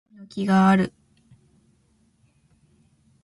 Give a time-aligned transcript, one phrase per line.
[0.13, 0.93] もみの木がある